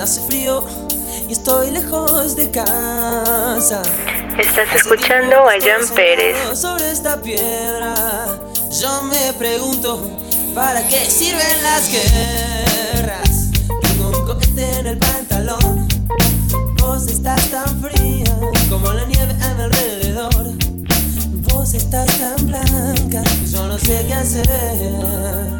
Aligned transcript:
hace 0.00 0.20
frío 0.22 0.64
y 1.28 1.32
estoy 1.32 1.70
lejos 1.70 2.34
de 2.34 2.50
casa. 2.50 3.82
Estás 4.38 4.74
escuchando 4.74 5.36
a 5.36 5.52
Jan 5.60 5.86
Pérez. 5.94 6.36
Sobre 6.58 6.90
esta 6.90 7.20
piedra, 7.20 7.94
yo 8.80 9.02
me 9.02 9.32
pregunto, 9.34 10.10
¿para 10.54 10.86
qué 10.88 11.04
sirven 11.04 11.62
las 11.62 11.90
guerras? 11.90 13.50
Tengo 13.82 14.08
un 14.08 14.26
cohete 14.26 14.78
en 14.78 14.86
el 14.86 14.98
pantalón, 14.98 15.88
vos 16.80 17.06
estás 17.06 17.50
tan 17.50 17.82
fría 17.82 18.36
como 18.70 18.92
la 18.92 19.04
nieve 19.04 19.34
a 19.42 19.54
mi 19.54 19.62
alrededor. 19.64 20.52
Vos 21.52 21.74
estás 21.74 22.06
tan 22.18 22.46
blanca, 22.46 23.22
yo 23.52 23.66
no 23.66 23.78
sé 23.78 24.04
qué 24.06 24.14
hacer. 24.14 25.59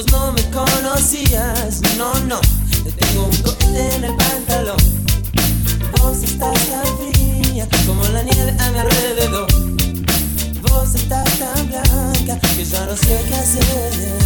vos 0.00 0.12
no 0.12 0.32
me 0.32 0.42
conocías, 0.50 1.80
no, 1.98 2.14
no, 2.20 2.40
te 2.84 2.90
tengo 2.92 3.26
un 3.26 3.36
cohete 3.42 3.96
en 3.96 4.04
el 4.04 4.16
pantalón. 4.16 4.76
Vos 5.98 6.22
estás 6.22 6.54
tan 6.70 7.12
fría 7.12 7.68
como 7.86 8.02
la 8.04 8.22
nieve 8.22 8.56
a 8.58 8.70
mi 8.70 8.78
alrededor. 8.78 9.46
Vos 10.62 10.94
estás 10.94 11.28
tan 11.38 11.68
blanca 11.68 12.38
que 12.56 12.64
ya 12.64 12.86
no 12.86 12.96
sé 12.96 13.20
qué 13.28 13.34
hacer. 13.34 14.20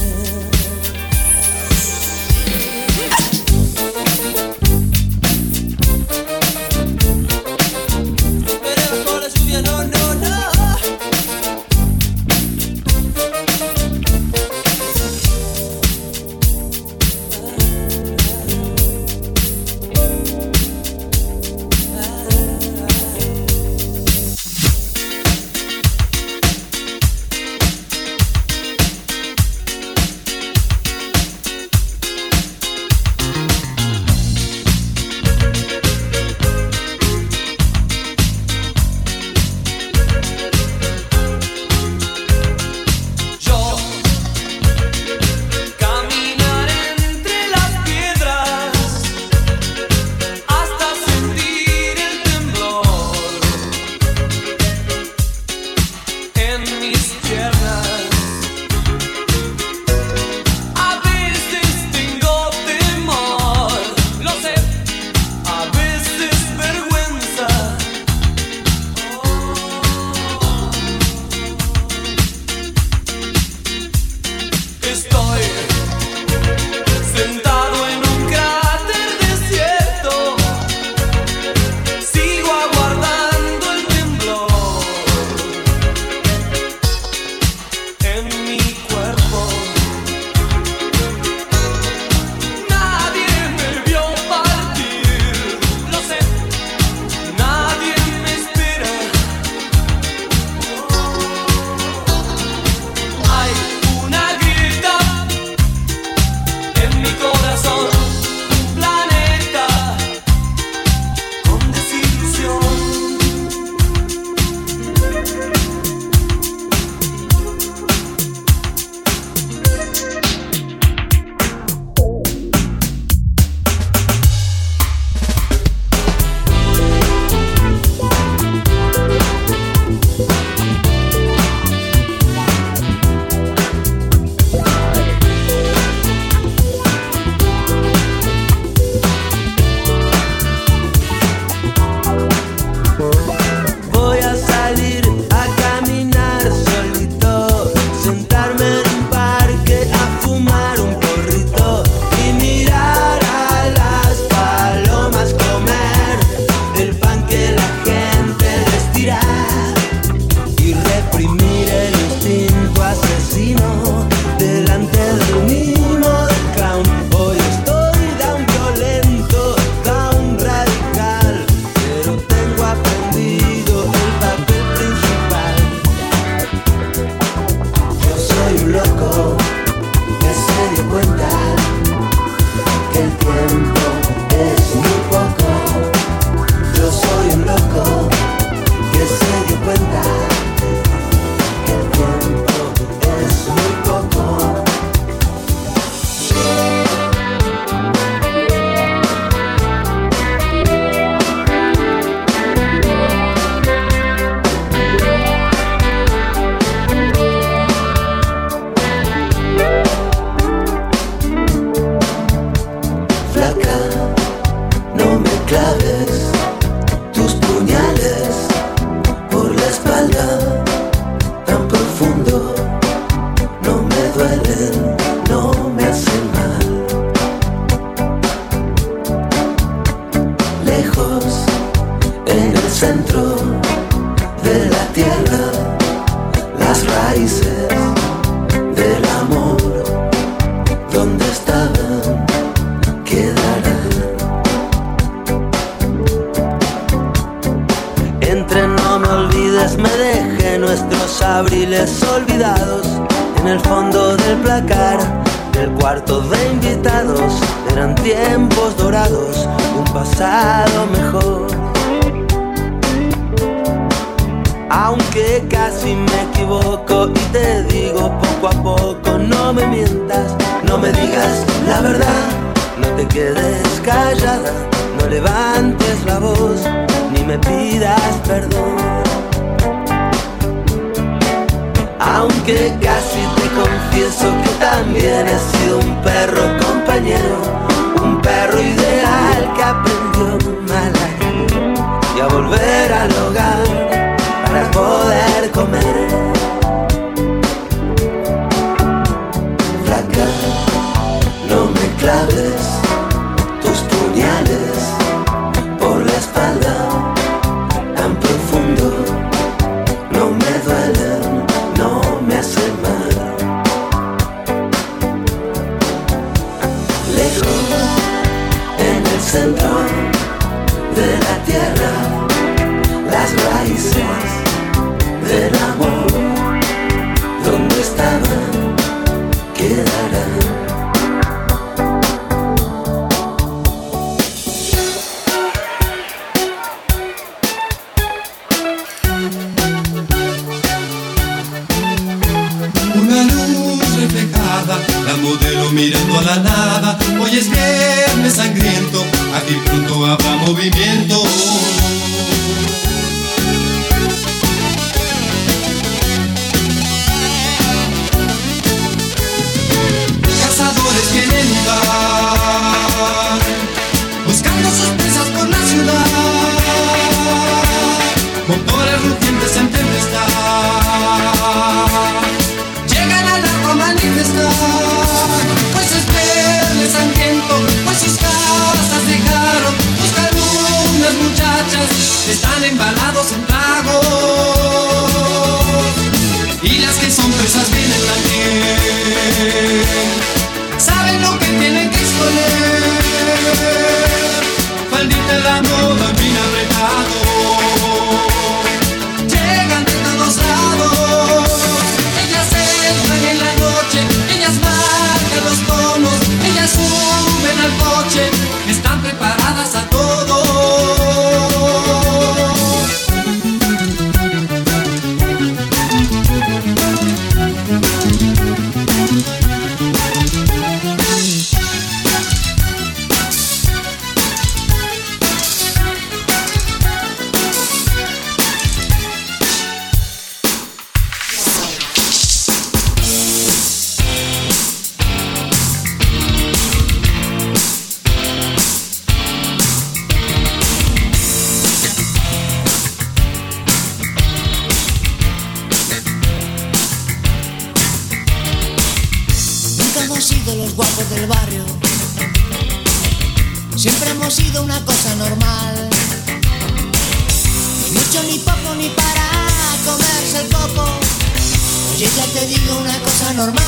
te 462.34 462.46
digo 462.46 462.78
una 462.78 462.98
cosa 462.98 463.32
normal. 463.34 463.64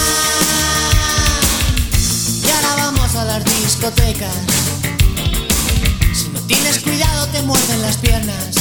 Y 2.44 2.50
ahora 2.50 2.74
vamos 2.76 3.14
a 3.14 3.24
las 3.24 3.44
discotecas. 3.44 4.34
Si 6.12 6.28
no 6.30 6.40
tienes 6.40 6.80
cuidado 6.80 7.28
te 7.28 7.42
muerden 7.42 7.82
las 7.82 7.96
piernas. 7.98 8.56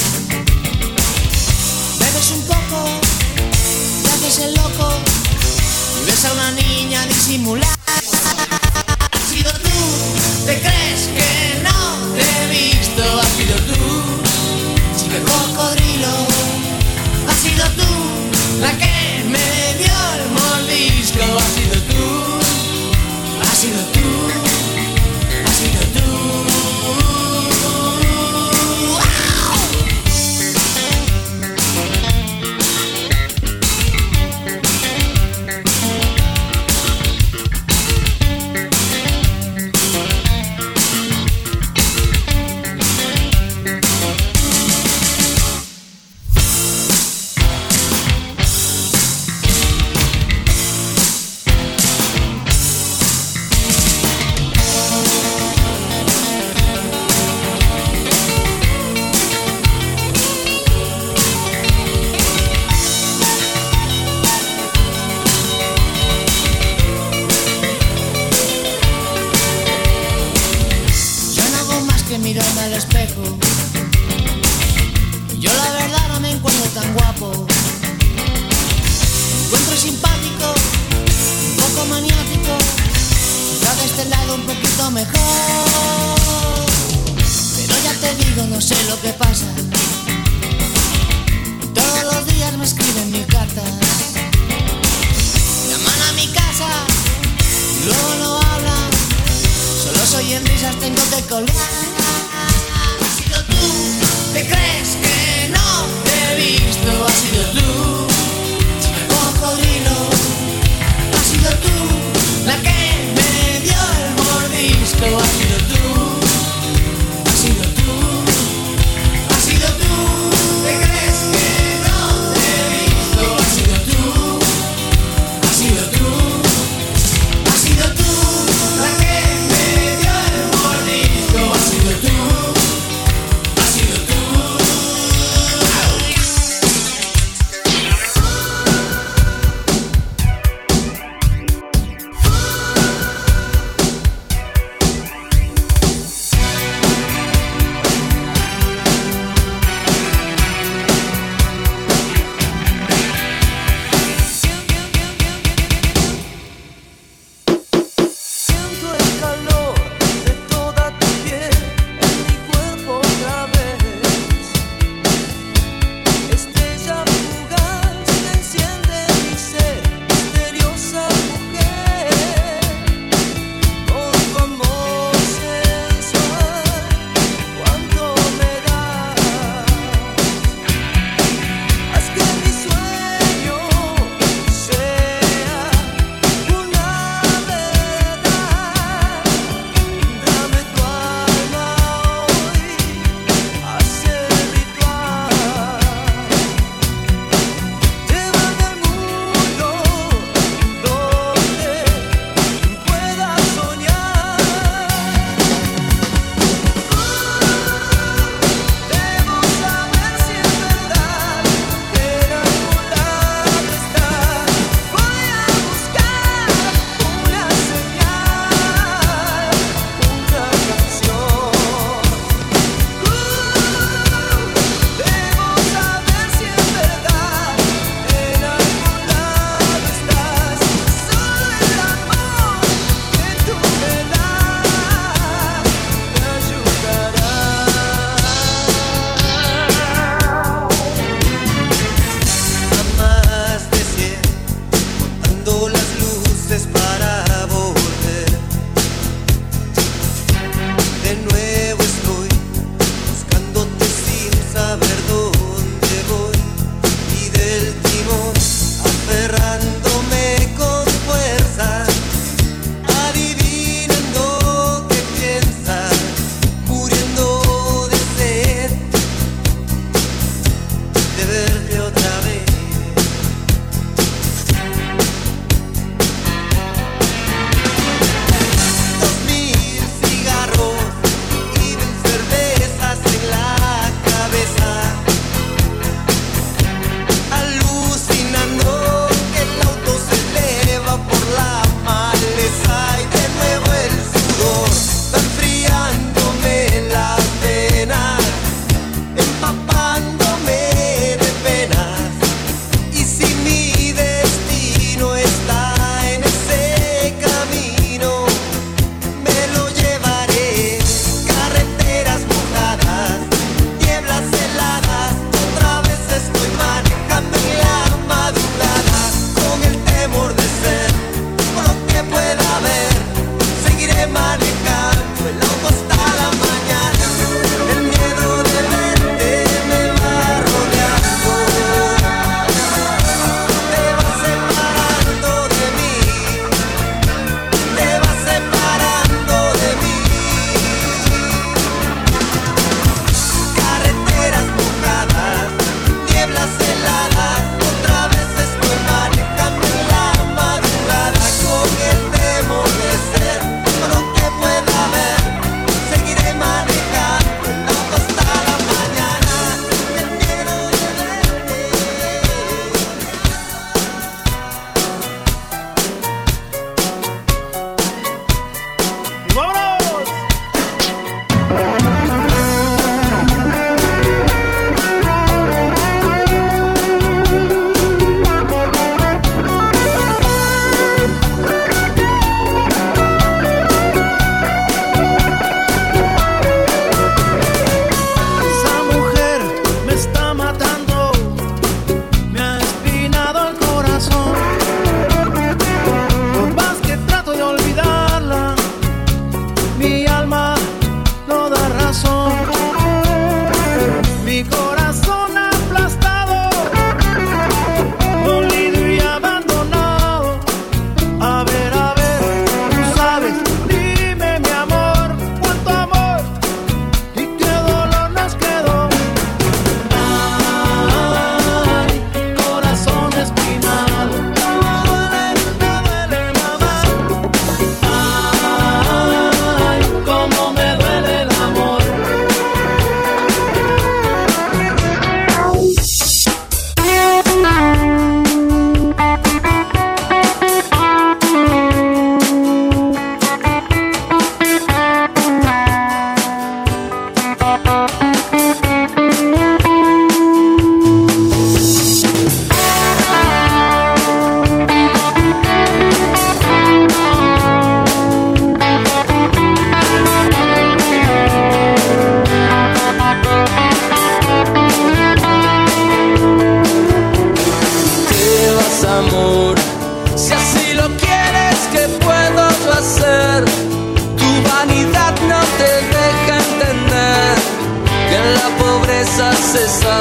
Bebes 1.98 2.30
un 2.36 2.42
poco, 2.42 3.00
te 4.04 4.08
haces 4.10 4.38
el 4.44 4.54
loco 4.54 4.88
y 6.00 6.06
ves 6.06 6.24
a 6.24 6.32
una 6.34 6.52
niña 6.52 7.04
disimular. 7.06 7.76
Has 7.86 9.28
sido 9.28 9.50
tú, 9.54 9.78
te 10.46 10.60
crees 10.60 11.00
que 11.16 11.62
no 11.64 12.14
te 12.14 12.22
he 12.22 12.46
visto. 12.48 13.02
Has 13.20 13.32
sido 13.38 13.56
tú, 13.70 13.82
si 14.96 15.04
chico 15.04 15.18
cocodrilo. 15.32 16.14
Has 17.28 17.38
sido 17.42 17.64
tú 17.70 18.60
la 18.60 18.70
que 18.78 19.24
me 19.28 19.75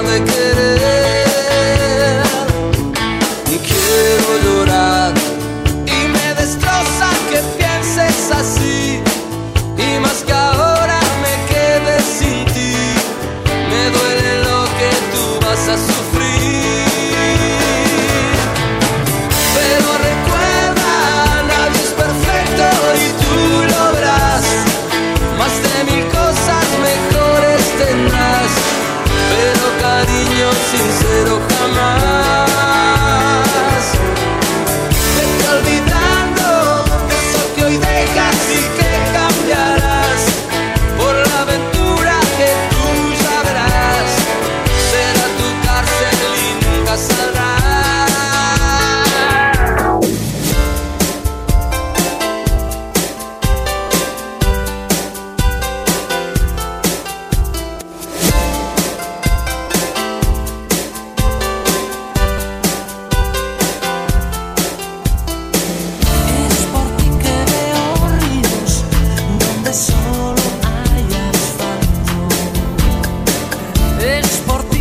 deja 0.06 0.54
de 0.56 1.15
por 74.46 74.75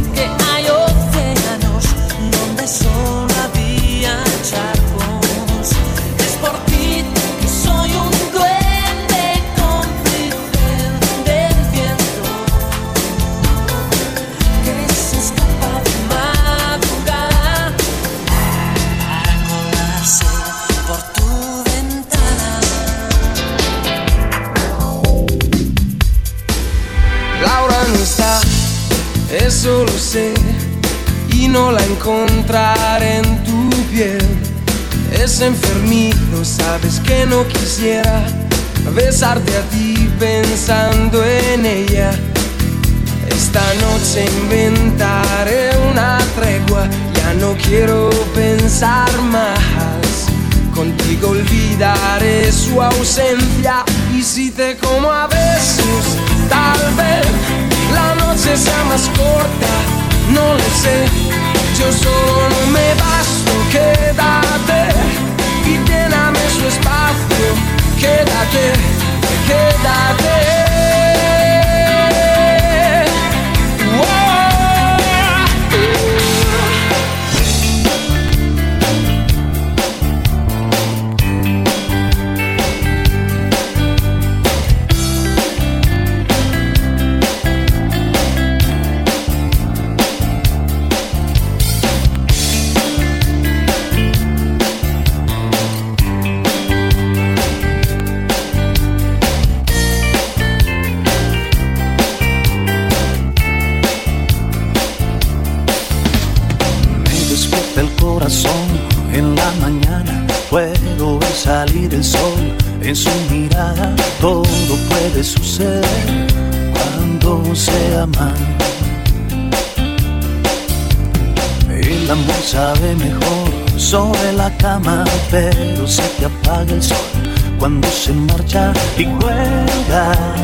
quisiera 37.74 38.22
besarte 38.94 39.50
a 39.56 39.62
ti 39.62 40.08
pensando 40.20 41.24
en 41.24 41.66
ella. 41.66 42.12
Esta 43.26 43.62
noche 43.82 44.26
inventaré 44.42 45.70
una 45.90 46.18
tregua, 46.36 46.86
ya 47.16 47.34
no 47.34 47.56
quiero 47.66 48.10
pensar 48.32 49.10
más. 49.22 50.28
Contigo 50.72 51.30
olvidaré 51.30 52.52
su 52.52 52.80
ausencia 52.80 53.84
y 54.16 54.22
si 54.22 54.52
te 54.52 54.76
como 54.76 55.10
a 55.10 55.26
besos, 55.26 56.04
tal 56.48 56.94
vez 56.94 57.26
la 57.92 58.14
noche 58.14 58.56
sea 58.56 58.84
más 58.84 59.08
corta, 59.16 59.74
no 60.32 60.54
lo 60.54 60.68
sé. 60.80 61.08
Yo 61.76 61.92
solo 61.92 62.48
no 62.50 62.66
me 62.70 62.94
basto, 62.94 63.52
quédate 63.72 65.13
su 66.54 66.66
espacio, 66.66 67.54
quédate, 67.98 68.72
quédate. 69.46 70.63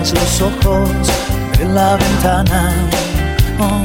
Cuelgas 0.01 0.13
los 0.13 0.43
ojos 0.43 0.91
de 1.59 1.65
la 1.67 1.97
ventana. 1.97 2.73
Oh 3.59 3.83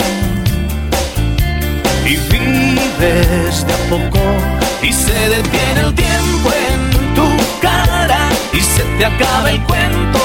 y 2.06 2.18
vives 2.18 3.66
de 3.66 3.74
a 3.74 3.78
poco 3.90 4.20
y 4.84 4.94
se 4.94 5.14
detiene 5.30 5.82
el 5.82 5.96
tiempo 5.96 6.52
en 6.70 7.16
tu 7.16 7.28
cara 7.60 8.30
y 8.54 8.60
se 8.60 8.84
te 8.84 9.06
acaba 9.06 9.50
el 9.50 9.60
cuento 9.64 10.20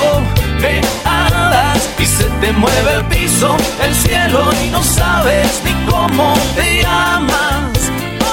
de 0.61 0.83
hadas 1.07 1.88
y 1.98 2.05
se 2.05 2.24
te 2.24 2.53
mueve 2.53 2.94
el 2.96 3.05
piso, 3.07 3.57
el 3.83 3.94
cielo 3.94 4.50
y 4.62 4.68
no 4.68 4.83
sabes 4.83 5.62
ni 5.64 5.72
cómo 5.90 6.35
te 6.55 6.83
llamas. 6.83 7.79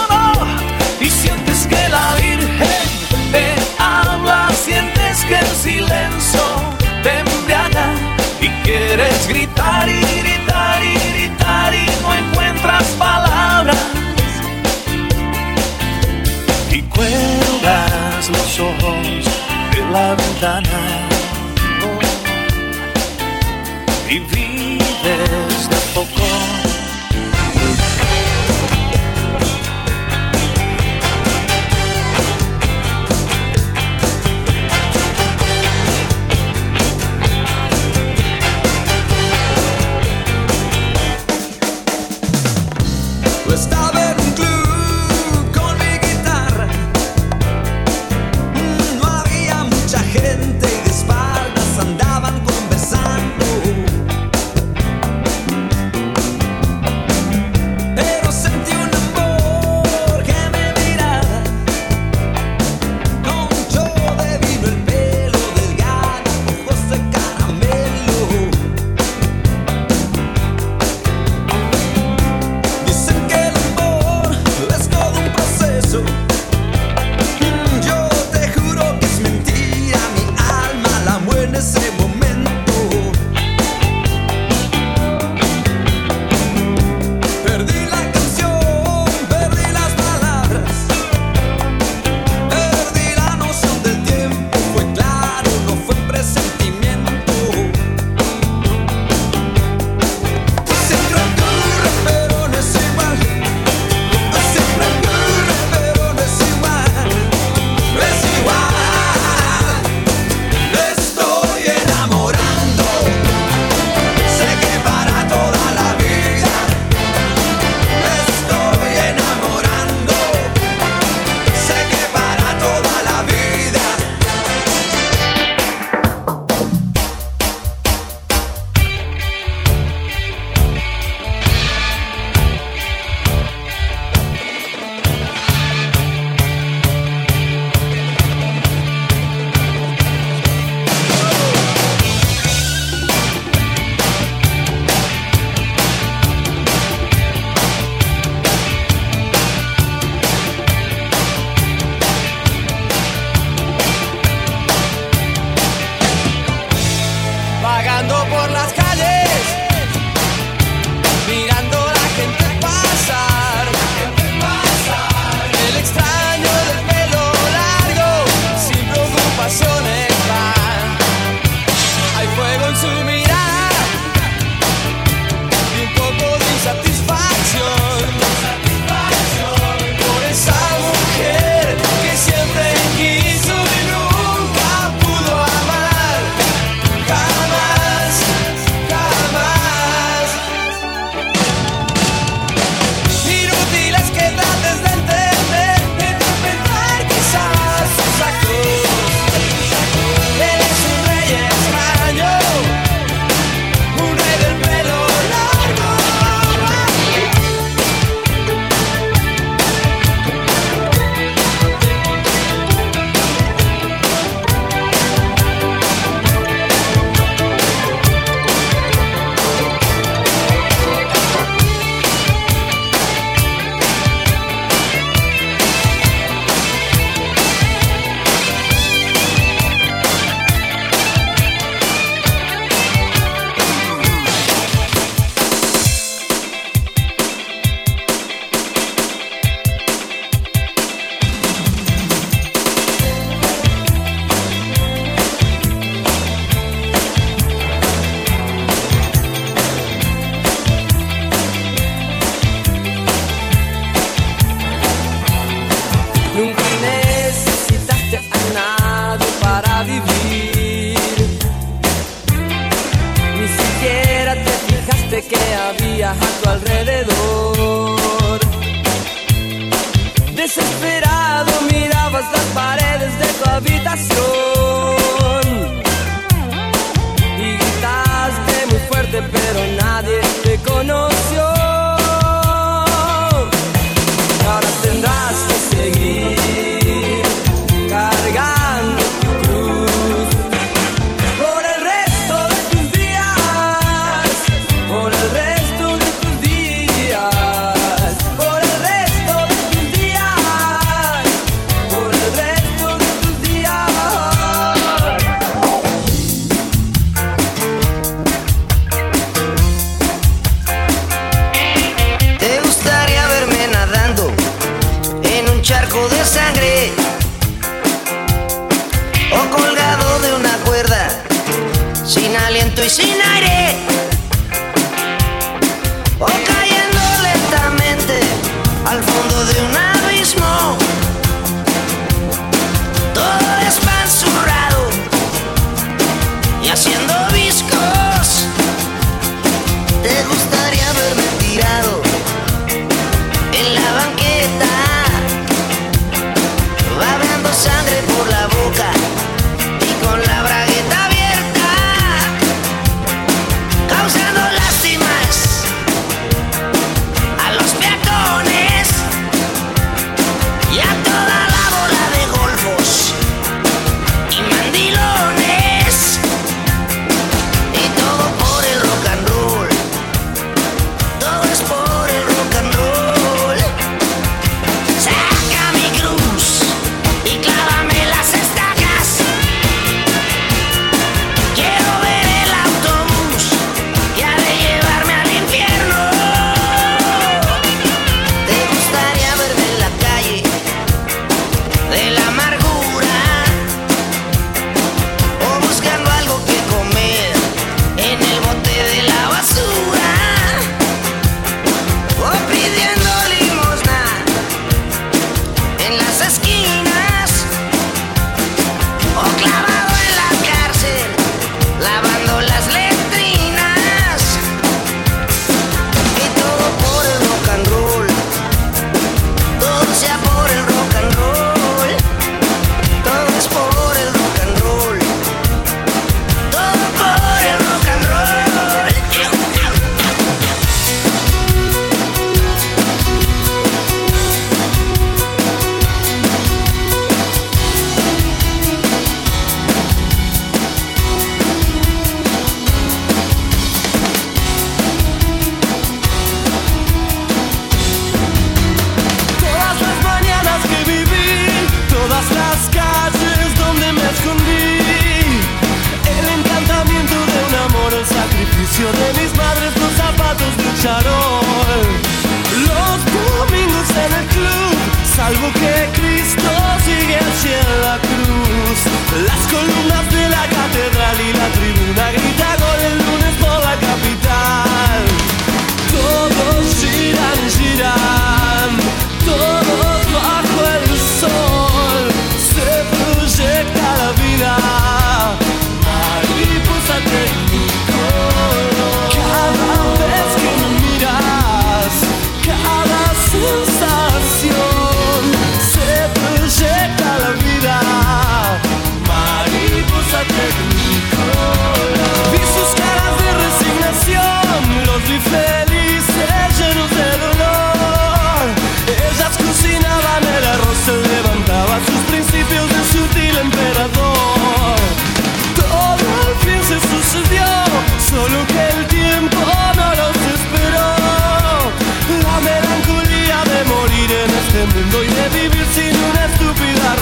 Oh, 0.09 0.43
no. 0.43 1.05
Y 1.05 1.09
sientes 1.09 1.67
que 1.67 1.87
la 1.87 2.15
Virgen 2.15 3.31
te 3.31 3.55
habla, 3.79 4.49
sientes 4.65 5.23
que 5.23 5.39
el 5.39 5.47
silencio 5.47 6.56
y 10.83 10.93
gritar 11.09 11.73
y 11.73 11.85
no 12.01 12.13
encuentras 12.13 12.83
palabras. 12.99 13.77
Y 16.71 16.81
cuelgas 16.83 18.29
los 18.29 18.59
ojos 18.59 19.25
de 19.71 19.91
la 19.91 20.15
ventana 20.15 21.06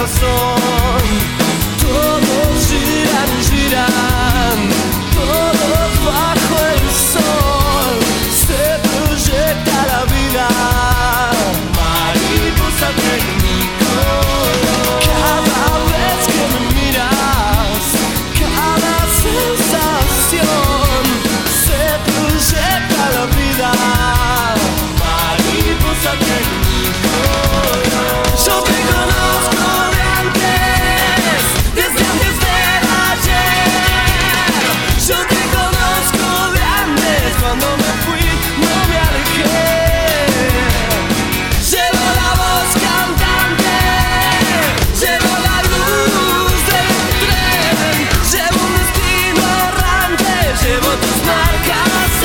corazón. 0.06 1.02
Todo 1.82 2.60
gira, 2.62 3.26
gira. 3.50 4.35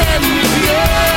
send 0.00 0.22
me 0.22 1.09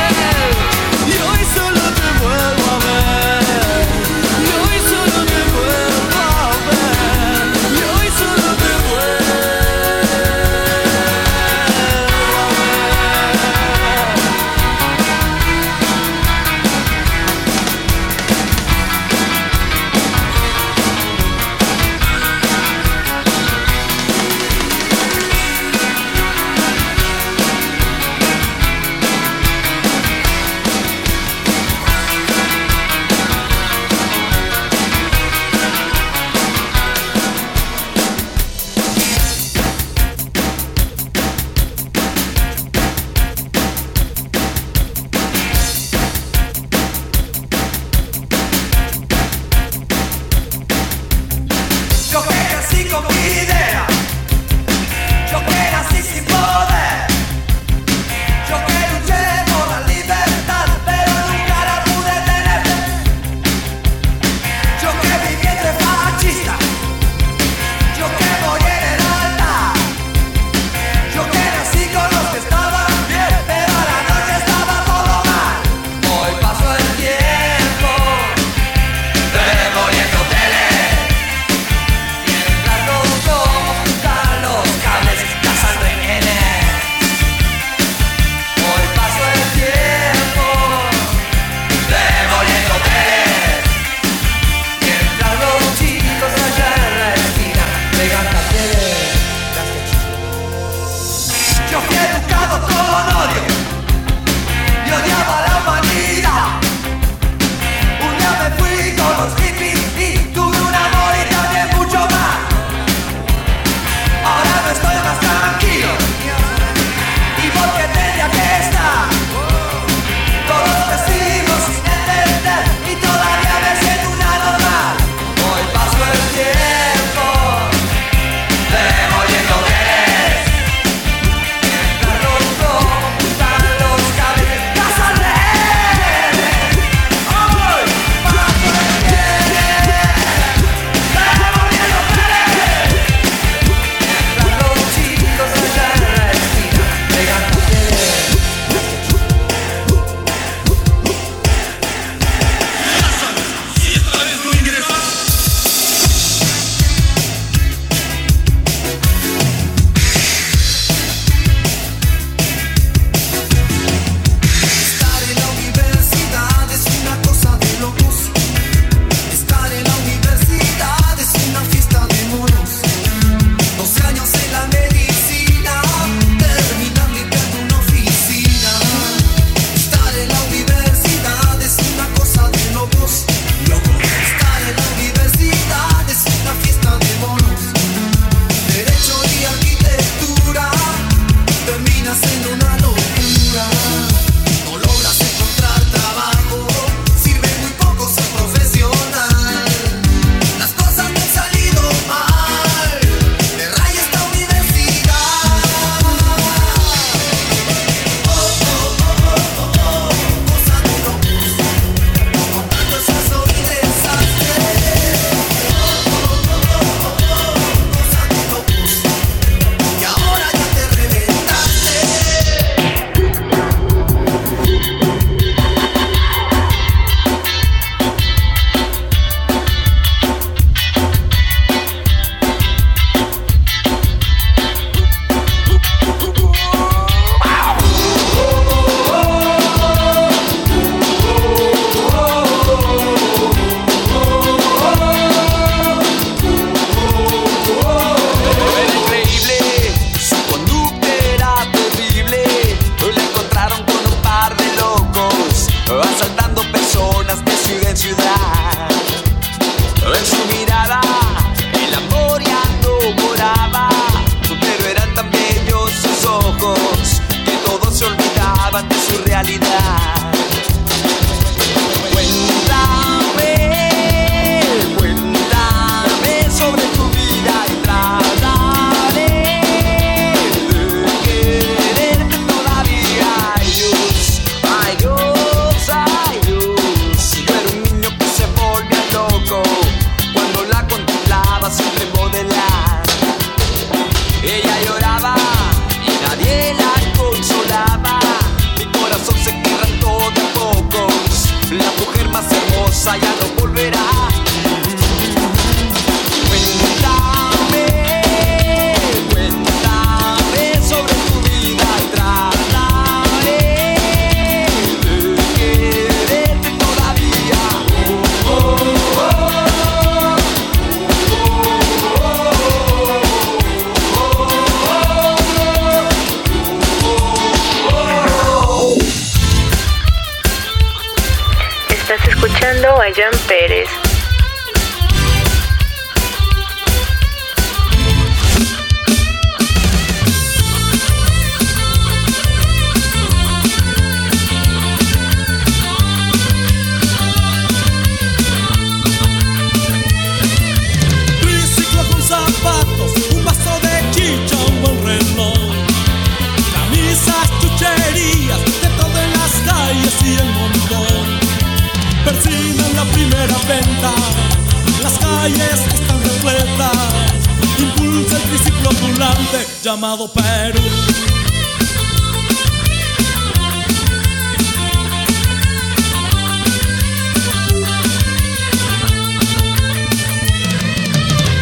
calles 365.44 365.80
están 365.92 366.22
repletas, 366.22 367.38
impulsa 367.78 368.36
el 368.36 368.42
triciclo 368.44 368.88
ambulante 368.88 369.66
llamado 369.82 370.26
Perú. 370.32 370.80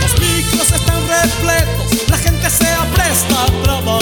Los 0.00 0.20
micros 0.20 0.72
están 0.72 1.00
repletos, 1.08 2.08
la 2.08 2.18
gente 2.18 2.50
se 2.50 2.68
apresta 2.68 3.42
a 3.42 3.62
trabajar. 3.64 4.01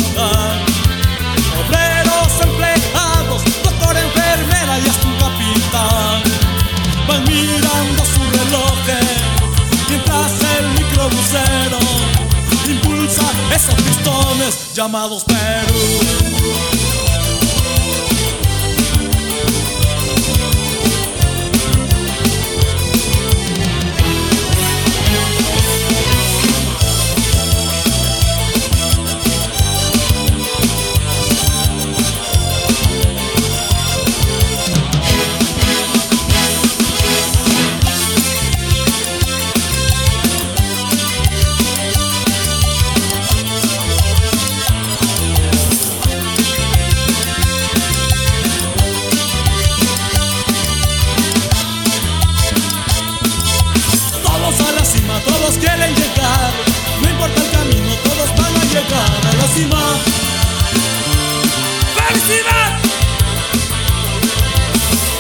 tostones 14.03 14.73
llamados 14.75 15.25
Perú. 15.25 16.90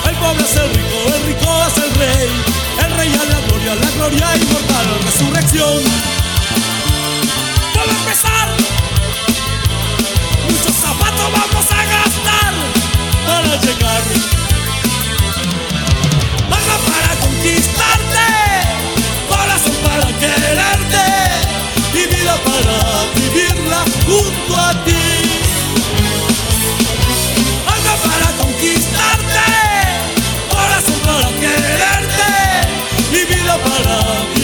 El 0.06 0.16
pobre 0.16 0.42
es 0.42 0.56
el 0.56 0.70
rico, 0.70 0.96
el 1.14 1.22
rico 1.26 1.66
es 1.66 1.76
el 1.76 1.94
rey. 1.96 2.28
El 2.82 2.96
rey 2.96 3.12
a 3.12 3.24
la 3.26 3.40
gloria, 3.46 3.74
la 3.74 3.90
gloria 3.90 4.36
inmortal, 4.36 4.86
resurrección. 5.04 5.82
Todo 7.74 7.90
empezar. 7.90 8.48
Muchos 10.48 10.74
zapatos 10.74 11.32
vamos 11.32 11.66
a 11.70 11.84
gastar 11.84 12.54
para 13.26 13.60
llegar. 13.60 14.19
junto 24.10 24.56
a 24.56 24.72
ti. 24.84 25.06
Algo 27.74 27.94
para 28.06 28.28
conquistarte, 28.42 29.46
corazón 30.50 31.00
para 31.06 31.28
quererte, 31.40 32.32
mi 33.12 33.22
vida 33.32 33.54
para 33.66 33.96
mí. 34.34 34.39